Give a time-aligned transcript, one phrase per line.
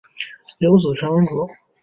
[0.57, 1.47] 有子陈文烛。